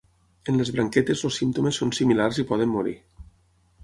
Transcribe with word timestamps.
En 0.51 0.55
les 0.59 0.69
branquetes 0.77 1.19
els 1.29 1.37
símptomes 1.41 1.79
són 1.81 1.93
similars 1.97 2.39
i 2.45 2.47
poden 2.53 2.73
morir. 2.77 2.95